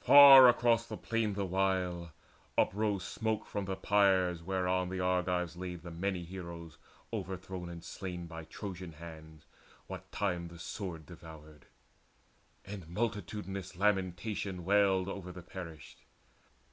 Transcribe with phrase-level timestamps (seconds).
[0.00, 2.10] Far off across the plain the while
[2.58, 6.78] uprose Smoke from the pyres whereon the Argives laid The many heroes
[7.12, 9.44] overthrown and slain By Trojan hands
[9.86, 11.66] what time the sword devoured;
[12.64, 16.00] And multitudinous lamentation wailed Over the perished.